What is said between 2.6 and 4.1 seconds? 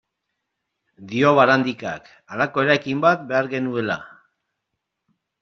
eraikin bat behar genuela.